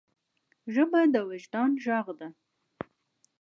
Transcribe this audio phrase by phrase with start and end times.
[0.73, 2.27] ژبه د وجدان ږغ ده.